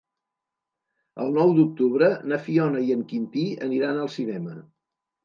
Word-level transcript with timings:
El 1.25 1.35
nou 1.35 1.53
d'octubre 1.57 2.07
na 2.31 2.39
Fiona 2.45 2.81
i 2.87 2.97
en 2.97 3.05
Quintí 3.13 3.45
aniran 3.67 4.01
al 4.07 4.11
cinema. 4.17 4.57